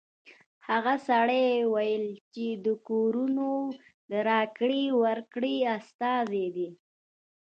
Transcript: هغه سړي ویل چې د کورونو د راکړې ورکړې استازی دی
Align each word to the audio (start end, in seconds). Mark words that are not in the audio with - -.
هغه 0.69 0.93
سړي 1.07 1.45
ویل 1.73 2.05
چې 2.33 2.45
د 2.65 2.67
کورونو 2.87 3.49
د 4.11 4.13
راکړې 4.29 4.83
ورکړې 5.03 5.55
استازی 5.77 6.45
دی 6.55 6.69